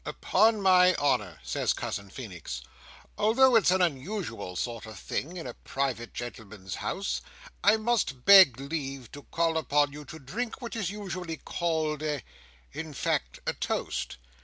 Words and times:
"Upon 0.03 0.63
my 0.63 0.95
honour," 0.95 1.39
says 1.43 1.73
Cousin 1.73 2.09
Feenix, 2.09 2.63
"although 3.19 3.55
it's 3.55 3.69
an 3.69 3.83
unusual 3.83 4.55
sort 4.55 4.87
of 4.87 4.97
thing 4.97 5.37
in 5.37 5.45
a 5.45 5.53
private 5.53 6.11
gentleman's 6.11 6.73
house, 6.81 7.21
I 7.63 7.77
must 7.77 8.25
beg 8.25 8.59
leave 8.59 9.11
to 9.11 9.21
call 9.29 9.59
upon 9.59 9.93
you 9.93 10.03
to 10.05 10.17
drink 10.17 10.59
what 10.59 10.75
is 10.75 10.89
usually 10.89 11.37
called 11.37 12.01
a—in 12.01 12.95
fact 12.95 13.41
a 13.45 13.53
toast." 13.53 14.17